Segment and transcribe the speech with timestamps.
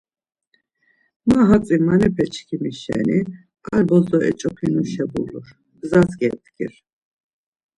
[1.27, 3.19] Ma hatzi manebe çkimi şeni
[3.73, 5.47] ar bozo eç̌opinuşa bulur,
[5.81, 6.73] gzas gebdgir.